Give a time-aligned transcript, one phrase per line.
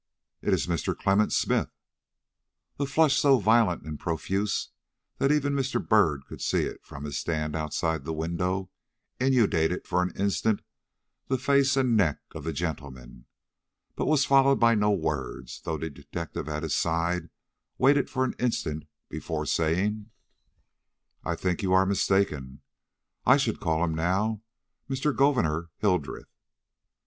[0.41, 0.97] "It is Mr.
[0.97, 1.69] Clement Smith."
[2.79, 4.69] A flush so violent and profuse,
[5.19, 5.79] that even Mr.
[5.87, 8.71] Byrd could see it from his stand outside the window,
[9.19, 10.63] inundated for an instant
[11.27, 13.25] the face and neck of the gentleman,
[13.95, 17.29] but was followed by no words, though the detective at his side
[17.77, 20.09] waited for an instant before saying:
[21.23, 22.61] "I think you are mistaken;
[23.23, 24.41] I should call him now
[24.89, 25.15] Mr.
[25.15, 26.33] Gouverneur Hildreth!"